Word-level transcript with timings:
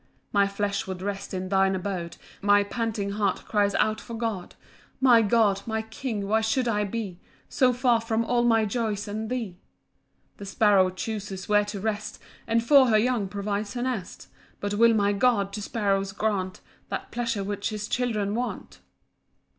2 0.01 0.07
My 0.33 0.47
flesh 0.47 0.87
would 0.87 0.99
rest 1.03 1.31
in 1.31 1.49
thine 1.49 1.75
abode, 1.75 2.17
My 2.41 2.63
panting 2.63 3.11
heart 3.11 3.45
cries 3.47 3.75
out 3.75 4.01
for 4.01 4.15
God; 4.15 4.55
My 4.99 5.21
God! 5.21 5.61
my 5.67 5.83
King! 5.83 6.27
why 6.27 6.41
should 6.41 6.67
I 6.67 6.85
be 6.85 7.19
So 7.49 7.71
far 7.71 8.01
from 8.01 8.25
all 8.25 8.43
my 8.43 8.65
joys 8.65 9.07
and 9.07 9.29
thee? 9.29 9.59
3 10.37 10.37
The 10.37 10.45
sparrow 10.47 10.89
chuses 10.89 11.47
where 11.47 11.65
to 11.65 11.79
rest, 11.79 12.17
And 12.47 12.63
for 12.63 12.87
her 12.87 12.97
young 12.97 13.27
provides 13.27 13.75
her 13.75 13.83
nest: 13.83 14.27
But 14.59 14.73
will 14.73 14.95
my 14.95 15.13
God 15.13 15.53
to 15.53 15.61
sparrows 15.61 16.13
grant 16.13 16.61
That 16.89 17.11
pleasure 17.11 17.43
which 17.43 17.69
his 17.69 17.87
children 17.87 18.33
want? 18.33 18.79